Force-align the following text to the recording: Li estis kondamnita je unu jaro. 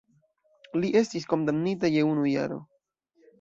Li 0.79 0.89
estis 1.01 1.27
kondamnita 1.33 1.93
je 1.97 2.07
unu 2.15 2.25
jaro. 2.31 2.59